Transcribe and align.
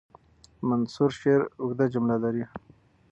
منثور 0.69 1.09
شعر 1.19 1.41
اوږده 1.61 1.85
جملې 1.93 2.17
لري. 2.23 2.43